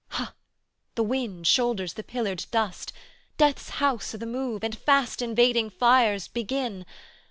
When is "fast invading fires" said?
4.75-6.27